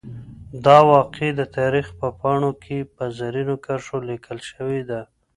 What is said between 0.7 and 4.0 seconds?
واقعه د تاریخ په پاڼو کې په زرینو کرښو